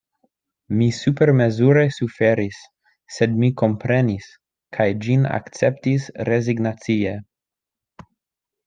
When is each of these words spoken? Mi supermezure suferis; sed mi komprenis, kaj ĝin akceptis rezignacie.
Mi 0.77 0.85
supermezure 0.99 1.83
suferis; 1.97 2.61
sed 3.17 3.37
mi 3.43 3.51
komprenis, 3.63 4.33
kaj 4.79 4.89
ĝin 5.05 5.29
akceptis 5.37 6.13
rezignacie. 6.33 7.15